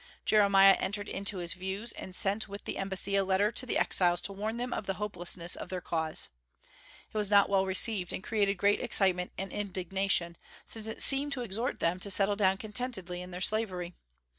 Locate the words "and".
1.91-2.15, 8.11-8.23, 9.37-9.51